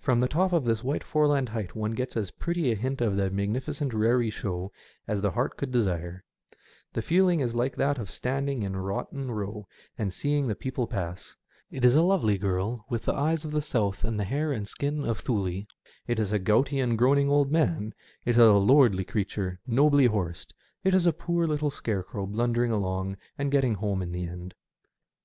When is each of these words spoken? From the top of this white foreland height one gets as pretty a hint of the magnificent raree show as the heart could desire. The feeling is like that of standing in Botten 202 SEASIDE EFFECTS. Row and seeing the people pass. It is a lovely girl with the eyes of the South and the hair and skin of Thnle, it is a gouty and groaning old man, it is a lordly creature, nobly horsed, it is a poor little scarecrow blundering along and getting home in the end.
From 0.00 0.18
the 0.18 0.26
top 0.26 0.52
of 0.52 0.64
this 0.64 0.82
white 0.82 1.04
foreland 1.04 1.50
height 1.50 1.76
one 1.76 1.92
gets 1.92 2.16
as 2.16 2.32
pretty 2.32 2.72
a 2.72 2.74
hint 2.74 3.00
of 3.00 3.14
the 3.14 3.30
magnificent 3.30 3.94
raree 3.94 4.28
show 4.28 4.72
as 5.06 5.20
the 5.20 5.30
heart 5.30 5.56
could 5.56 5.70
desire. 5.70 6.24
The 6.94 7.00
feeling 7.00 7.38
is 7.38 7.54
like 7.54 7.76
that 7.76 7.96
of 7.96 8.10
standing 8.10 8.64
in 8.64 8.72
Botten 8.72 9.28
202 9.28 9.30
SEASIDE 9.30 9.30
EFFECTS. 9.30 9.30
Row 9.30 9.66
and 10.02 10.12
seeing 10.12 10.48
the 10.48 10.54
people 10.56 10.86
pass. 10.88 11.36
It 11.70 11.84
is 11.84 11.94
a 11.94 12.02
lovely 12.02 12.36
girl 12.36 12.86
with 12.90 13.04
the 13.04 13.14
eyes 13.14 13.44
of 13.44 13.52
the 13.52 13.62
South 13.62 14.02
and 14.02 14.18
the 14.18 14.24
hair 14.24 14.50
and 14.50 14.66
skin 14.66 15.04
of 15.04 15.22
Thnle, 15.22 15.68
it 16.08 16.18
is 16.18 16.32
a 16.32 16.40
gouty 16.40 16.80
and 16.80 16.98
groaning 16.98 17.30
old 17.30 17.52
man, 17.52 17.94
it 18.24 18.30
is 18.30 18.38
a 18.38 18.54
lordly 18.54 19.04
creature, 19.04 19.60
nobly 19.64 20.06
horsed, 20.06 20.54
it 20.82 20.92
is 20.92 21.06
a 21.06 21.12
poor 21.12 21.46
little 21.46 21.70
scarecrow 21.70 22.26
blundering 22.26 22.72
along 22.72 23.16
and 23.38 23.52
getting 23.52 23.74
home 23.74 24.02
in 24.02 24.10
the 24.10 24.26
end. 24.26 24.56